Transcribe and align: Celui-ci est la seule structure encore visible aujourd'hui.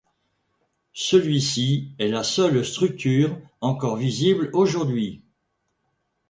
Celui-ci 0.95 1.91
est 1.99 2.07
la 2.07 2.23
seule 2.23 2.65
structure 2.65 3.37
encore 3.59 3.97
visible 3.97 4.49
aujourd'hui. 4.53 5.21